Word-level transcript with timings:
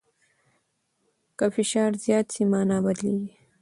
که 1.37 1.45
فشار 1.55 1.91
زیات 2.03 2.27
سي، 2.33 2.43
مانا 2.51 2.77
بدلیږي. 2.85 3.29